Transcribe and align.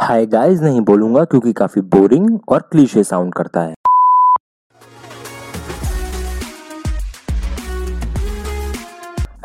Hi 0.00 0.26
guys 0.26 0.60
नहीं 0.60 0.80
बोलूँगा 0.80 1.24
क्योंकि 1.24 1.52
काफ़ी 1.52 1.82
बोरिंग 1.82 2.38
और 2.48 2.60
क्लीशे 2.60 3.04
साउंड 3.04 3.34
करता 3.34 3.60
है। 3.60 3.74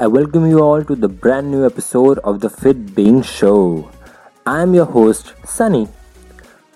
I 0.02 0.08
welcome 0.08 0.46
you 0.46 0.60
all 0.60 0.84
to 0.84 0.96
the 0.96 1.06
brand 1.06 1.46
new 1.48 1.66
episode 1.66 2.20
of 2.20 2.38
the 2.38 2.48
fit 2.48 2.78
being 2.78 3.24
show 3.24 3.86
I 4.48 4.62
am 4.62 4.76
your 4.76 4.88
host 4.88 5.48
Sunny 5.48 5.88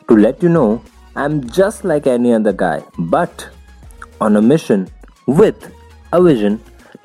to 0.07 0.15
let 0.15 0.43
you 0.43 0.49
know 0.49 0.81
I 1.17 1.25
am 1.25 1.39
just 1.39 1.85
like 1.85 2.07
any 2.07 2.31
other 2.31 2.51
guy 2.51 2.83
but 2.99 3.29
on 4.21 4.35
a 4.35 4.39
mission 4.39 4.85
with 5.29 5.71
a 6.13 6.17
vision 6.17 6.59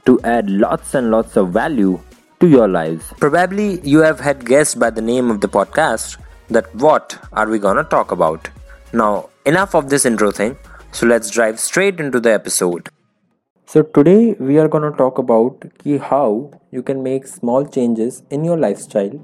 to 0.07 0.21
add 0.27 0.51
lots 0.51 0.95
and 0.95 1.07
lots 1.07 1.39
of 1.39 1.49
value 1.49 1.99
to 2.41 2.47
your 2.47 2.69
life 2.69 3.19
probably 3.21 3.81
you 3.85 4.03
have 4.03 4.17
had 4.21 4.45
guest 4.45 4.79
by 4.79 4.91
the 4.91 4.99
name 4.99 5.31
of 5.31 5.39
the 5.39 5.47
podcast 5.47 6.24
that 6.49 6.75
what 6.75 7.19
are 7.33 7.49
we 7.49 7.59
gonna 7.59 7.85
talk 7.85 8.13
about. 8.13 8.49
Now, 8.93 9.31
enough 9.45 9.75
of 9.75 9.91
this 9.91 10.05
intro 10.05 10.31
thing, 10.31 10.57
so 10.93 11.07
let's 11.07 11.31
drive 11.31 11.59
straight 11.59 12.01
into 12.01 12.21
the 12.21 12.33
episode. 12.33 12.89
So 13.67 13.83
today 13.83 14.35
we 14.39 14.59
are 14.59 14.69
gonna 14.69 14.93
talk 14.93 15.19
about 15.19 15.65
ki 15.79 15.97
how 15.99 16.51
you 16.71 16.83
can 16.83 17.03
make 17.03 17.27
small 17.27 17.65
changes 17.67 18.23
in 18.31 18.45
your 18.45 18.57
lifestyle 18.57 19.19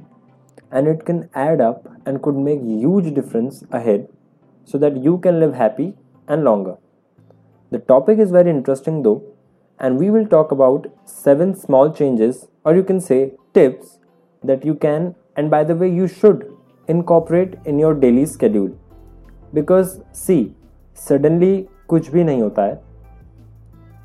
and 0.72 0.88
it 0.88 1.04
can 1.04 1.28
add 1.34 1.60
up 1.60 1.86
and 2.06 2.22
could 2.22 2.36
make 2.36 2.60
huge 2.62 3.12
difference 3.14 3.62
ahead 3.70 4.08
so 4.64 4.78
that 4.78 4.96
you 4.96 5.18
can 5.18 5.40
live 5.40 5.54
happy 5.54 5.94
and 6.26 6.42
longer. 6.42 6.76
The 7.70 7.78
topic 7.78 8.18
is 8.18 8.30
very 8.30 8.50
interesting 8.50 9.02
though 9.02 9.22
and 9.78 9.98
we 9.98 10.10
will 10.10 10.26
talk 10.26 10.50
about 10.52 10.86
seven 11.04 11.54
small 11.54 11.92
changes 11.92 12.48
or 12.64 12.74
you 12.74 12.82
can 12.82 13.00
say 13.00 13.32
tips 13.54 13.98
that 14.42 14.64
you 14.64 14.74
can 14.74 15.14
and 15.36 15.50
by 15.50 15.64
the 15.64 15.76
way 15.76 15.90
you 15.90 16.08
should 16.08 16.49
incorporate 16.90 17.66
in 17.66 17.80
your 17.80 17.98
daily 17.98 18.26
schedule 18.26 18.72
because 19.54 19.98
see 20.14 20.56
suddenly 20.96 21.68
कुछ 21.88 22.10
भी 22.10 22.24
नहीं 22.24 22.42
होता 22.42 22.62
है। 22.62 22.80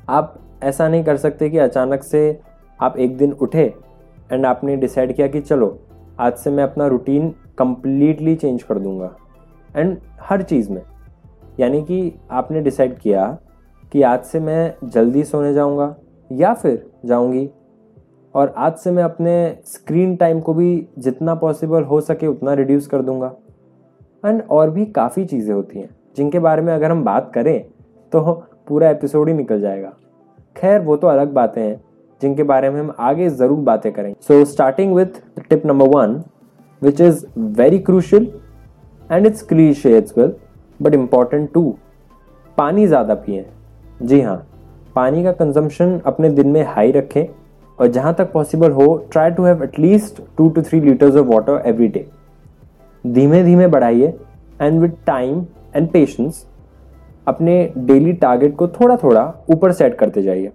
आप 0.08 0.38
ऐसा 0.62 0.88
नहीं 0.88 1.04
कर 1.04 1.16
सकते 1.16 1.50
कि 1.50 1.58
अचानक 1.58 2.02
से 2.02 2.40
आप 2.82 2.96
एक 2.96 3.16
दिन 3.16 3.32
उठे 3.32 3.74
एंड 4.32 4.46
आपने 4.46 4.76
डिसाइड 4.76 5.16
किया 5.16 5.26
कि 5.26 5.40
चलो, 5.40 5.80
आज 6.20 6.36
से 6.36 6.50
मैं 6.50 6.64
अपना 6.64 6.86
रूटीन 6.86 7.34
कम्प्लीटली 7.58 8.34
चेंज 8.36 8.62
कर 8.62 8.78
दूँगा। 8.78 9.16
एंड 9.76 9.98
हर 10.20 10.42
चीज़ 10.42 10.70
में। 10.70 10.82
यानी 11.60 11.82
कि 11.82 12.12
आपने 12.30 12.60
डिसाइड 12.60 12.98
किया 12.98 13.38
कि 13.92 14.02
आज 14.02 14.22
से 14.22 14.40
मैं 14.40 14.74
जल्दी 14.84 15.24
सोने 15.24 15.54
जाऊँगा 15.54 15.96
या 16.32 16.54
फिर 16.54 16.90
जाऊँगी 17.04 17.50
और 18.36 18.52
आज 18.56 18.72
से 18.74 18.90
मैं 18.90 19.02
अपने 19.02 19.34
स्क्रीन 19.66 20.14
टाइम 20.16 20.40
को 20.40 20.54
भी 20.54 20.86
जितना 20.98 21.34
पॉसिबल 21.34 21.82
हो 21.84 22.00
सके 22.00 22.26
उतना 22.26 22.54
रिड्यूस 22.54 22.86
कर 22.86 23.02
दूँगा। 23.02 23.32
एंड 24.24 24.42
और 24.42 24.70
भी 24.70 24.84
काफ़ी 24.86 25.24
चीज़ें 25.24 25.54
होती 25.54 25.78
हैं, 25.78 25.88
जिनके 26.16 26.38
बारे 26.38 26.62
में 26.62 26.72
अगर 26.74 26.90
हम 26.90 27.04
बात 27.04 27.30
करें 27.34 27.64
तो 28.12 28.32
पूरा 28.68 28.90
एपिसोड 28.90 29.28
ही 29.28 29.34
निकल 29.34 29.60
जाएगा। 29.60 29.92
खैर, 30.56 30.80
वो 30.80 30.96
तो 30.96 31.06
अलग 31.06 31.32
बातें 31.32 31.60
हैं, 31.62 31.80
जिनके 32.20 32.42
बारे 32.42 32.70
में 32.70 32.80
हम 32.80 32.92
आगे 33.00 33.28
ज़रूर 33.30 33.58
बातें 33.60 33.92
करेंगे। 33.92 34.14
So 34.22 34.44
starting 34.44 34.94
with 34.94 35.20
tip 35.48 35.66
number 35.66 35.88
one 35.88 36.22
which 36.82 37.00
is 37.00 37.24
very 37.38 37.78
crucial 37.80 38.28
and 39.10 39.26
it's 39.26 39.42
cliche 39.44 39.96
it's 39.98 40.18
well 40.18 40.34
but 40.80 40.94
important 40.94 41.52
to 41.52 41.74
पानी 42.58 42.86
ज़्यादा 42.86 43.14
पिए। 43.16 43.46
जी 44.02 44.20
हाँ 44.20 44.36
पानी 44.96 45.24
का 45.24 45.32
कंजम्पशन 45.34 46.00
अपने 46.06 46.30
दिन 46.30 46.48
में 46.48 46.62
हाई 46.64 46.92
रखें। 46.92 47.26
और 47.78 47.86
जहाँ 47.86 48.14
तक 48.14 48.32
पॉसिबल 48.32 48.70
हो 48.70 48.96
try 49.12 49.30
to 49.30 49.44
have 49.44 49.62
at least 49.64 50.20
two 50.36 50.48
to 50.48 50.62
three 50.62 50.80
litres 50.80 51.16
of 51.16 51.26
water 51.26 51.62
every 51.66 51.88
day 51.88 52.06
धीमे 53.04 53.42
धीमे 53.44 53.66
बढ़ाइए 53.66 54.14
and 54.62 54.80
with 54.80 54.96
time 55.06 55.44
and 55.76 55.88
patience 55.88 56.46
अपने 57.28 57.72
डेली 57.78 58.12
टारगेट 58.12 58.56
को 58.56 58.68
थोड़ा 58.68 58.96
थोड़ा 58.96 59.22
ऊपर 59.50 59.72
सेट 59.72 59.94
करते 59.94 60.22
जाइए. 60.22 60.52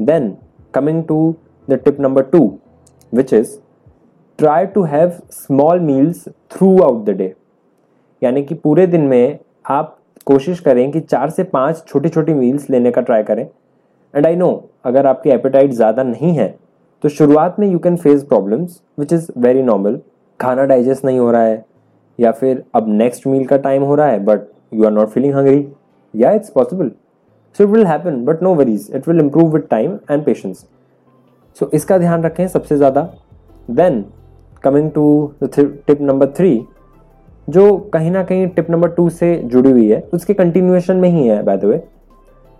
Then 0.00 0.36
coming 0.74 1.04
to 1.04 1.34
the 1.70 1.74
tip 1.74 2.00
number 2.00 2.22
two 2.22 2.58
which 3.14 3.32
is 3.32 3.56
try 4.38 4.66
to 4.66 4.82
have 4.82 5.12
small 5.30 5.80
meals 5.80 6.28
throughout 6.82 7.04
the 7.04 7.10
day 7.10 7.34
यानी 8.22 8.42
कि 8.42 8.54
पूरे 8.54 8.86
दिन 8.86 9.00
में 9.00 9.38
आप 9.70 9.98
कोशिश 10.26 10.60
करें 10.60 10.90
कि 10.90 11.00
चार 11.00 11.30
से 11.30 11.44
पाँच 11.44 11.84
छोटी 11.88 12.08
छोटी 12.08 12.34
मील्स 12.34 12.70
लेने 12.70 12.90
का 12.90 13.00
ट्राई 13.00 13.22
करें। 13.22 13.46
एंड 14.14 14.26
आई 14.26 14.36
नो 14.36 14.50
अगर 14.84 15.06
आपकी 15.06 15.30
एपेटाइट 15.30 15.70
ज़्यादा 15.72 16.02
नहीं 16.02 16.32
है 16.36 16.54
तो 17.04 17.08
शुरुआत 17.08 17.58
में 17.58 17.66
you 17.68 17.78
can 17.78 17.96
face 17.96 18.24
problems 18.24 18.80
which 18.98 19.12
is 19.12 19.30
very 19.38 19.62
normal 19.62 20.00
खाना 20.40 20.64
डाइजेस्ट 20.64 21.04
नहीं 21.04 21.18
हो 21.18 21.30
रहा 21.30 21.42
है, 21.42 21.64
या 22.18 22.30
फिर 22.32 22.62
अब 22.74 22.88
नेक्स्ट 22.88 23.26
मील 23.26 23.44
का 23.46 23.56
टाइम 23.58 23.82
हो 23.82 23.94
रहा 23.94 24.06
है 24.06 24.18
but 24.24 24.40
you 24.74 24.84
are 24.84 24.92
not 24.92 25.08
feeling 25.08 25.34
hungry 25.34 25.66
या 26.14 26.30
it's 26.32 26.50
possible 26.50 26.90
so 27.58 27.64
it 27.64 27.70
will 27.70 27.86
happen 27.86 28.24
but 28.24 28.42
no 28.42 28.54
worries 28.54 28.90
it 28.94 29.08
will 29.08 29.20
improve 29.20 29.52
with 29.54 29.66
time 29.70 29.98
and 30.10 30.24
patience 30.24 30.66
so 31.56 31.70
इसका 31.74 31.98
ध्यान 31.98 32.22
रखें 32.24 32.46
सबसे 32.48 32.76
ज़्यादा. 32.76 33.08
Then 33.68 34.04
coming 34.64 34.90
to 34.90 35.32
tip 35.44 36.00
number 36.00 36.26
three 36.36 36.60
जो 37.48 37.76
कहीं 37.92 38.10
ना 38.10 38.22
कहीं 38.24 38.46
टिप 38.48 38.70
नंबर 38.70 38.88
टू 38.90 39.08
से 39.10 39.34
जुड़ी 39.44 39.70
हुई 39.70 39.88
है, 39.88 40.00
उसके 40.14 40.34
कंटिन्यूएशन 40.34 40.96
में 40.96 41.08
ही 41.08 41.26
है 41.28 41.42
by 41.42 41.56
the 41.56 41.64
way 41.64 41.82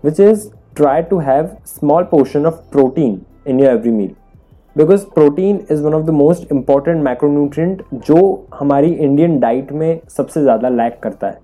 which 0.03 0.19
is 0.19 0.47
try 0.75 1.01
to 1.09 1.17
have 1.21 1.49
small 1.65 2.05
portion 2.05 2.45
of 2.45 2.55
protein 2.71 3.17
in 3.45 3.59
your 3.59 3.71
every 3.71 3.91
meal. 3.91 4.13
Because 4.75 5.05
protein 5.05 5.59
is 5.69 5.81
one 5.81 5.93
of 5.93 6.05
the 6.05 6.13
most 6.13 6.49
important 6.51 7.03
macronutrient 7.03 7.81
जो 8.07 8.47
हमारी 8.53 8.91
इंडियन 8.93 9.39
डाइट 9.39 9.71
में 9.71 9.99
सबसे 10.17 10.41
ज़्यादा 10.41 10.69
लैक 10.69 10.99
करता 11.03 11.27
है। 11.27 11.39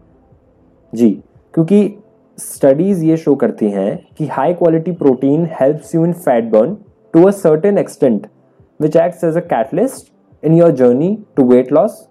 जी, 0.94 1.10
क्योंकि 1.54 1.98
स्टडीज़ 2.38 3.04
ये 3.06 3.18
शो 3.18 3.36
करती 3.36 3.70
हैं 3.70 3.98
कि 4.18 4.28
high 4.28 4.54
quality 4.54 4.92
protein 4.92 5.48
helps 5.62 5.96
you 5.96 6.06
in 6.06 6.14
fat 6.14 6.52
burn 6.52 6.76
to 7.14 7.24
a 7.24 7.32
certain 7.32 7.78
extent 7.78 8.28
which 8.82 8.96
acts 8.96 9.24
as 9.24 9.38
a 9.38 9.46
catalyst 9.48 10.12
in 10.44 10.54
your 10.54 10.72
journey 10.72 11.18
to 11.36 11.44
weight 11.52 11.72
loss 11.74 12.08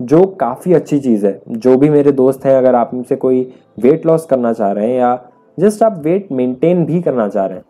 जो 0.00 0.24
काफ़ी 0.40 0.72
अच्छी 0.74 0.98
चीज़ 1.00 1.26
है। 1.26 1.40
जो 1.48 1.76
भी 1.78 1.90
मेरे 1.90 2.12
दोस्त 2.12 2.44
हैं, 2.44 2.56
अगर 2.56 2.74
आप 2.74 2.94
मुझसे 2.94 3.16
कोई 3.16 3.42
वेट 3.80 4.06
लॉस 4.06 4.26
करना 4.26 4.52
चाह 4.52 4.72
रहे 4.72 4.90
हैं 4.90 4.98
या 4.98 5.14
जस्ट 5.58 5.82
आप 5.82 5.98
वेट 6.02 6.30
मेंटेन 6.32 6.84
भी 6.86 7.00
करना 7.02 7.28
चाह 7.28 7.46
रहे 7.46 7.56
हैं। 7.56 7.64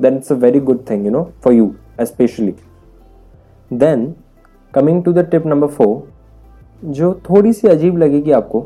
Then 0.00 0.16
it's 0.16 0.32
a 0.32 0.34
very 0.34 0.60
good 0.60 0.88
thing 0.90 1.04
you 1.06 1.10
know 1.12 1.22
for 1.44 1.52
you 1.52 1.72
especially 2.00 2.54
then 3.70 4.12
coming 4.74 5.02
to 5.04 5.12
the 5.12 5.28
tip 5.30 5.46
number 5.46 5.66
four 5.68 6.90
जो 6.90 7.12
थोड़ी 7.30 7.52
सी 7.52 7.68
अजीब 7.68 7.98
लगेगी 7.98 8.32
आपको 8.32 8.60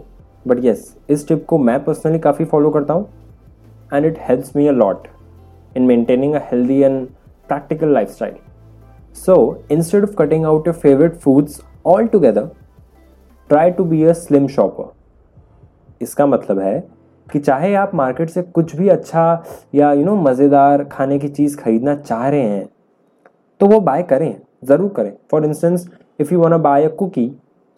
बट 0.46 0.64
यस 0.64 0.80
yes, 0.80 1.10
इस 1.10 1.28
टिप 1.28 1.44
को 1.46 1.58
मैं 1.58 1.84
पर्सनली 1.84 2.18
काफ़ी 2.18 2.44
फॉलो 2.44 2.70
करता 2.70 2.94
हूँ 2.94 3.08
and 3.92 4.06
it 4.06 4.18
helps 4.20 4.56
me 4.56 4.66
a 4.66 4.72
lot 4.72 5.08
in 5.76 5.82
maintaining 5.82 6.34
a 6.34 6.40
healthy 6.52 6.80
and 6.82 7.06
style 7.50 8.34
so 9.16 9.36
instead 9.70 10.02
of 10.02 10.14
cutting 10.18 10.44
out 10.44 10.66
your 10.66 10.76
favourite 10.76 11.16
foods 11.16 11.60
all 11.86 12.06
together 12.06 12.48
try 13.50 13.70
to 13.70 13.84
be 13.84 14.02
a 14.04 14.12
slim 14.12 14.46
shopper 14.48 14.92
इसका 16.02 16.26
मतलब 16.26 16.58
है 16.58 16.78
कि 17.26 17.38
चाहे 17.38 17.74
आप 17.74 17.94
मार्केट 17.94 18.30
से 18.30 18.42
कुछ 18.42 18.74
भी 18.76 18.88
अच्छा 18.88 19.44
या 19.74 19.92
यू 19.92 20.04
नो 20.04 20.16
मज़ेदार 20.16 20.84
खाने 20.84 21.18
की 21.18 21.28
चीज़ 21.28 21.56
खरीदना 21.58 21.94
चाह 21.96 22.28
रहे 22.28 22.42
हैं 22.42 22.68
तो 23.60 23.66
वो 23.66 23.80
बाय 23.80 24.02
करें, 24.02 24.34
ज़रूर 24.64 24.88
करें। 24.96 25.12
For 25.30 25.44
instance 25.44 25.88
if 26.20 26.32
you 26.34 26.40
want 26.40 26.54
buy 26.62 26.84
a 26.84 26.88
cookie 26.96 27.30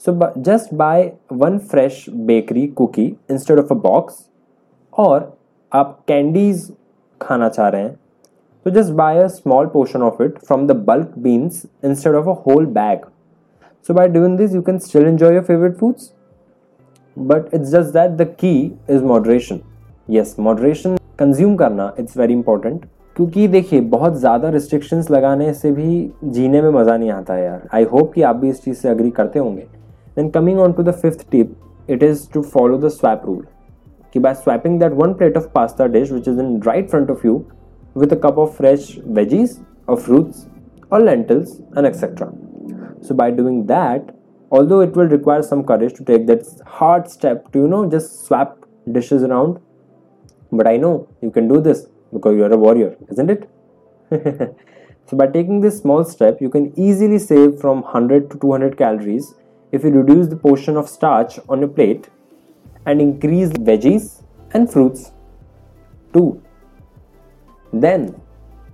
so 0.02 0.32
just 0.38 0.74
buy 0.74 1.10
one 1.32 1.58
fresh 1.70 2.04
bakery 2.10 2.66
cookie 2.76 3.06
instead 3.30 3.58
of 3.58 3.72
a 3.72 3.76
box 3.78 4.26
और 4.92 5.32
आप 5.72 5.98
कैंडीज 6.08 6.70
खाना 7.20 7.48
चाह 7.48 7.68
रहे 7.68 7.82
हैं 7.82 7.96
तो 8.66 8.70
just 8.70 8.92
buy 8.92 9.22
a 9.22 9.26
small 9.28 9.66
portion 9.66 10.02
of 10.02 10.22
it 10.22 10.38
from 10.38 10.66
the 10.66 10.72
bulk 10.86 11.14
beans 11.18 11.64
instead 11.84 12.14
of 12.14 12.28
a 12.28 12.42
whole 12.46 12.66
bag 12.74 13.04
so 13.88 13.94
by 13.94 14.08
doing 14.08 14.36
this 14.38 14.54
you 14.54 14.62
can 14.62 14.78
still 14.78 15.06
enjoy 15.06 15.34
your 15.34 15.44
favourite 15.44 15.76
foods 15.76 16.12
but 17.26 17.54
it's 17.54 17.68
just 17.70 17.92
that 17.92 18.10
the 18.10 18.26
key 18.40 18.52
is 18.90 19.04
moderation 19.04 19.60
yes 20.10 20.34
moderation 20.38 20.96
consume 21.18 21.56
करना 21.56 21.92
it's 21.98 22.16
very 22.18 22.34
important 22.34 22.84
क्योंकि 23.16 23.46
देखिए 23.48 23.80
बहुत 23.92 24.18
ज़्यादा 24.18 24.48
restrictions 24.50 25.10
लगाने 25.10 25.52
से 25.54 25.72
भी 25.72 26.10
जीने 26.24 26.62
में 26.62 26.70
मज़ा 26.70 26.96
नहीं 26.96 27.10
आता 27.10 27.34
है 27.34 27.44
यार। 27.44 27.68
आई 27.74 27.84
होप 27.92 28.12
कि 28.12 28.22
आप 28.22 28.36
भी 28.36 28.48
इस 28.50 28.62
चीज़ 28.64 28.76
से 28.78 28.88
अग्री 28.88 29.10
करते 29.10 29.38
होंगे। 29.38 29.66
Then 30.16 30.28
coming 30.30 30.58
on 30.60 30.72
to 30.72 30.82
the 30.82 30.90
fifth 30.94 31.30
tip 31.30 31.56
it 31.90 32.02
is 32.02 32.28
to 32.32 32.42
follow 32.42 32.78
the 32.78 32.88
swap 32.88 33.22
rule 33.26 33.44
कि 34.14 34.20
by 34.20 34.34
swapping 34.34 34.80
that 34.80 34.92
one 35.02 35.14
plate 35.14 35.36
of 35.36 35.48
pasta 35.54 35.86
dish 35.86 36.12
which 36.12 36.28
is 36.28 36.40
in 36.40 36.60
right 36.66 36.90
front 36.90 37.10
of 37.10 37.26
you 37.26 37.42
with 37.96 38.12
a 38.14 38.16
cup 38.22 38.36
of 38.40 38.50
fresh 38.56 38.82
veggies 39.16 39.54
or 39.88 39.94
fruits 40.02 40.42
or 40.92 40.98
lentils 41.00 41.54
and 41.74 41.88
etc. 41.88 42.26
So 43.06 43.16
by 43.20 43.26
doing 43.38 43.56
that, 43.70 44.12
although 44.50 44.80
it 44.80 44.94
will 44.96 45.08
require 45.16 45.42
some 45.42 45.64
courage 45.64 45.94
to 45.94 46.04
take 46.04 46.26
that 46.26 46.46
hard 46.66 47.10
step 47.10 47.50
to 47.52 47.60
you 47.60 47.68
know 47.68 47.88
just 47.96 48.26
swap 48.26 48.66
dishes 48.98 49.22
around 49.22 49.58
but 50.52 50.66
i 50.66 50.76
know 50.76 50.92
you 51.22 51.30
can 51.30 51.48
do 51.48 51.60
this 51.60 51.86
because 52.12 52.36
you're 52.36 52.52
a 52.52 52.62
warrior 52.66 52.96
isn't 53.10 53.30
it 53.30 53.48
so 55.06 55.16
by 55.16 55.26
taking 55.26 55.60
this 55.60 55.78
small 55.78 56.04
step 56.04 56.40
you 56.40 56.48
can 56.48 56.72
easily 56.78 57.18
save 57.18 57.58
from 57.60 57.82
100 57.82 58.30
to 58.30 58.38
200 58.38 58.78
calories 58.78 59.34
if 59.72 59.84
you 59.84 59.90
reduce 59.90 60.28
the 60.28 60.36
portion 60.36 60.76
of 60.76 60.88
starch 60.88 61.38
on 61.48 61.60
your 61.60 61.68
plate 61.68 62.08
and 62.86 63.00
increase 63.02 63.50
veggies 63.50 64.22
and 64.52 64.72
fruits. 64.72 65.12
2. 66.14 66.42
Then, 67.72 68.20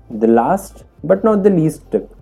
the 0.08 0.28
last 0.28 0.84
but 1.02 1.24
not 1.24 1.42
the 1.42 1.50
least 1.50 1.90
tip 1.90 2.13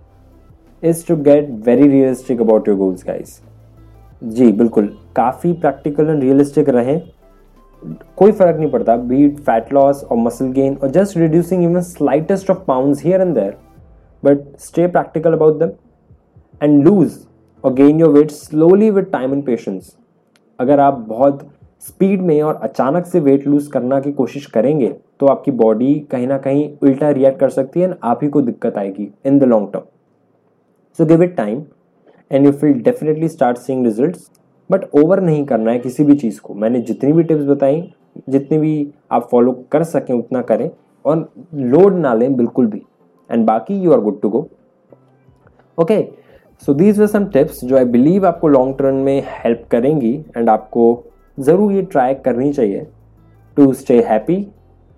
is 0.83 1.07
to 1.07 1.15
get 1.15 1.49
very 1.65 1.87
realistic 1.87 2.41
about 2.41 2.67
your 2.67 2.77
goals 2.77 3.03
guys. 3.03 3.29
जी, 4.23 4.51
बिल्कुल। 4.51 4.87
काफ़ी 5.15 5.51
practical 5.53 6.09
and 6.09 6.21
realistic 6.23 6.69
रहें। 6.69 7.01
कोई 8.17 8.31
फ़र्क 8.31 8.57
नहीं 8.57 8.69
पड़ता। 8.71 8.95
Beat 8.97 9.39
fat 9.39 9.73
loss 9.73 10.03
और 10.03 10.17
muscle 10.17 10.51
gain 10.51 10.75
और 10.75 10.91
just 10.91 11.17
reducing 11.17 11.63
even 11.63 11.81
slightest 11.81 12.49
of 12.51 12.63
pounds 12.67 13.03
here 13.05 13.21
and 13.21 13.33
there 13.35 13.57
but 14.23 14.43
stay 14.59 14.87
practical 14.87 15.33
about 15.33 15.59
them 15.59 15.71
and 16.61 16.83
lose 16.83 17.17
और 17.63 17.73
gain 17.73 17.99
your 17.99 18.09
weight 18.09 18.31
slowly 18.31 18.89
with 18.89 19.05
time 19.05 19.33
and 19.33 19.45
patience 19.45 19.95
अगर 20.59 20.79
आप 20.79 21.05
बहुत 21.09 21.47
स्पीड 21.81 22.21
में 22.21 22.41
और 22.41 22.59
अचानक 22.63 23.05
से 23.05 23.19
वेट 23.19 23.47
लूज 23.47 23.67
करना 23.67 23.99
की 23.99 24.11
कोशिश 24.11 24.45
करेंगे 24.45 24.93
तो 25.19 25.27
आपकी 25.27 25.51
बॉडी 25.51 25.93
कहीं 26.11 26.27
ना 26.27 26.37
कहीं 26.37 26.69
उल्टा 26.83 27.09
रिएक्ट 27.09 27.39
कर 27.39 27.49
सकती 27.49 27.79
है 27.79 27.87
एंड 27.87 27.95
आप 28.03 28.19
ही 28.23 28.29
को 28.29 28.41
दिक्कत 28.41 28.77
आएगी 28.77 29.11
in 29.25 29.39
the 29.39 29.43
long 29.43 29.71
term 29.73 29.92
so 30.99 31.05
give 31.05 31.23
it 31.23 31.35
time 31.37 31.63
and 32.31 32.45
you 32.45 32.51
will 32.51 32.81
definitely 32.83 33.27
start 33.29 33.57
seeing 33.57 33.85
result 33.85 34.17
but 34.69 34.85
over 34.95 35.21
नहीं 35.21 35.45
करना 35.45 35.71
है 35.71 35.79
किसी 35.79 36.03
भी 36.03 36.15
चीज़ 36.15 36.39
को। 36.41 36.53
मैंने 36.53 36.79
जितनी 36.81 37.11
भी 37.13 37.23
टिप्स 37.23 37.45
बताई, 37.45 37.81
जितनी 38.29 38.57
भी 38.57 38.91
आप 39.11 39.27
फॉलो 39.31 39.51
कर 39.71 39.83
सकें, 39.83 40.13
उतना 40.13 40.41
करें 40.41 40.69
और 41.05 41.29
लोड 41.55 41.95
ना 41.95 42.13
लें 42.13 42.35
बिल्कुल 42.35 42.67
भी। 42.67 42.81
एंड 43.29 43.45
बाकी 43.45 43.79
you 43.81 43.91
are 43.93 43.99
good 43.99 44.21
to 44.21 44.29
go 44.29 44.47
okay 45.77 46.01
so 46.63 46.73
these 46.73 46.99
were 46.99 47.07
some 47.07 47.25
tips 47.27 47.63
जो 47.65 47.77
आई 47.77 47.85
बिलीव 47.85 48.25
आपको 48.27 48.47
लॉन्ग 48.47 48.77
टर्म 48.77 48.95
में 49.05 49.23
हेल्प 49.27 49.67
करेंगी 49.71 50.13
एंड 50.37 50.49
आपको 50.49 50.83
ज़रूर 51.37 51.71
ये 51.73 51.81
ट्राई 51.83 52.13
करनी 52.25 52.51
चाहिए 52.53 52.85
to 53.57 53.71
stay 53.73 53.99
happy 54.09 54.35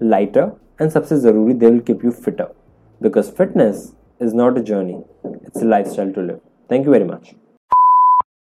lighter 0.01 0.51
and 0.81 0.89
सबसे 0.91 1.18
ज़रूरी 1.18 1.53
they 1.53 1.65
will 1.65 1.80
keep 1.80 2.06
you 2.06 2.12
fitter 2.12 2.53
because 3.01 3.31
fitness 3.31 3.91
is 4.21 4.36
not 4.36 4.57
a 4.57 4.62
journey 4.62 5.01
it's 5.56 5.63
lifestyle 5.88 6.12
to 6.12 6.22
live. 6.22 6.40
Thank 6.69 6.86
you 6.86 6.92
very 6.92 7.06
much 7.06 7.34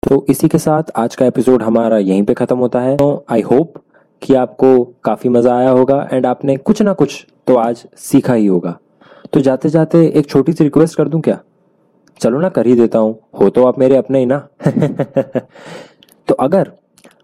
तो 0.04 0.26
इसी 0.30 0.48
के 0.48 0.58
साथ 0.58 0.92
आज 0.96 1.16
का 1.16 1.26
एपिसोड 1.26 1.64
हमारा 1.64 1.98
यहीं 1.98 2.24
पे 2.24 2.34
खत्म 2.34 2.58
होता 2.58 2.80
है। 2.82 2.96
तो 2.98 3.26
आई 3.32 3.42
होप 3.42 3.74
कि 4.22 4.34
आपको 4.36 4.84
काफ़ी 5.04 5.30
मज़ा 5.30 5.56
आया 5.56 5.70
होगा 5.70 6.08
एंड 6.12 6.26
आपने 6.26 6.56
कुछ 6.58 6.82
ना 6.82 6.94
कुछ 6.94 7.26
तो 7.48 7.56
आज 7.56 7.86
सीखा 7.98 8.34
ही 8.34 8.46
होगा। 8.46 8.78
तो 9.34 9.40
जाते 9.40 9.70
जाते 9.70 10.06
एक 10.10 10.30
छोटी 10.30 10.54
सी 10.54 10.64
रिक्वेस्ट 10.64 10.98
कर 10.98 11.08
दूँ 11.08 11.22
क्या? 11.22 11.40
चलो 12.20 12.40
ना, 12.40 12.50
कर 12.50 12.68
ही 12.68 12.76
देता 12.76 13.00
हूँ। 13.00 13.18
हो 13.40 13.50
तो 13.50 13.66
आप 13.66 13.80
मेरे 13.80 13.96
अपने 13.98 14.20
ही 14.20 14.26
ना। 14.26 14.38
तो 16.28 16.34
अगर 16.36 16.72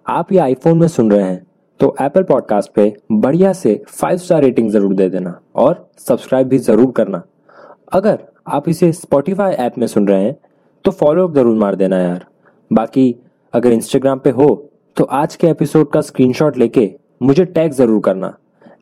आप 0.07 0.31
ये 0.31 0.39
आईफोन 0.39 0.77
में 0.77 0.87
सुन 0.87 1.11
रहे 1.11 1.23
हैं 1.23 1.45
तो 1.79 1.95
एप्पल 2.01 2.23
पॉडकास्ट 2.23 2.71
पे 2.73 2.93
बढ़िया 3.11 3.53
से 3.53 3.81
फाइव 3.89 4.17
स्टार 4.17 4.41
रेटिंग 4.43 4.69
ज़रूर 4.69 4.93
दे 4.95 5.09
देना 5.09 5.39
और 5.55 5.87
सब्सक्राइब 5.99 6.47
भी 6.47 6.57
ज़रूर 6.59 6.91
करना। 6.91 7.23
अगर 7.93 8.19
आप 8.47 8.69
इसे 8.69 8.91
स्पॉटिफाई 8.91 9.51
ऐप 9.53 9.77
में 9.77 9.85
सुन 9.87 10.07
रहे 10.07 10.23
हैं 10.23 10.35
तो 10.85 10.91
फॉलो 10.91 11.27
अप 11.27 11.33
ज़रूर 11.35 11.57
मार 11.57 11.75
देना 11.75 11.97
यार। 11.99 12.25
बाकी, 12.71 13.15
अगर 13.53 13.71
इंस्टाग्राम 13.71 14.19
पे 14.19 14.29
हो 14.29 14.47
तो 14.97 15.03
आज 15.03 15.35
के 15.35 15.47
एपिसोड 15.47 15.91
का 15.91 16.01
स्क्रीनशॉट 16.01 16.57
लेके 16.57 16.89
मुझे 17.23 17.45
टैग 17.47 17.71
ज़रूर 17.73 18.01
करना। 18.01 18.33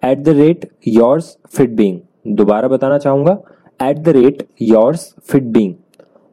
At 0.04 0.24
the 0.24 0.30
rate 0.30 0.68
yours 0.88 1.38
fit 1.48 1.70
being 1.72 2.00
दोबारा 2.36 2.68
बताना 2.68 2.98
चाहूँगा 2.98 3.38
at 3.80 3.98
the 3.98 4.10
rate 4.10 4.48
yours 4.62 5.14
fit 5.24 5.44
being 5.46 5.74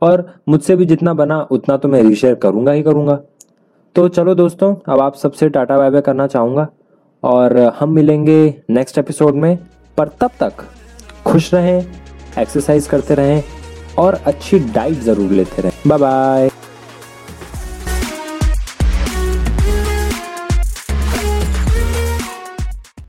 और 0.02 0.26
मुझसे 0.48 0.76
भी 0.76 0.84
जितना 0.84 1.14
बना, 1.14 1.40
उतना 1.42 1.76
तो 1.76 1.88
मैं 1.88 2.02
रीशेयर 2.02 2.34
करूँगा 2.36 2.72
ही 2.72 2.82
करूँगा। 2.82 3.20
तो 3.96 4.08
चलो 4.08 4.34
दोस्तों, 4.34 4.74
अब 4.88 5.00
आप 5.00 5.14
सबसे 5.14 5.48
टाटा 5.48 5.76
बाय 5.78 5.90
बाय 5.90 6.00
करना 6.00 6.26
चाहूँगा। 6.26 6.66
और 7.22 7.56
हम 7.78 7.92
मिलेंगे 7.94 8.62
नेक्स्ट 8.70 8.98
एपिसोड 8.98 9.34
में। 9.34 9.58
पर 9.98 10.08
तब 10.20 10.30
तक 10.40 10.64
खुश 11.26 11.52
रहें 11.54 12.05
एक्सरसाइज 12.38 12.86
करते 12.86 13.14
रहें 13.14 13.42
और 13.98 14.14
अच्छी 14.26 14.58
डाइट 14.58 14.98
ज़रूर 15.02 15.30
लेते 15.30 15.62
रहें। 15.62 15.72
Bye 15.86 15.98
bye 15.98 16.50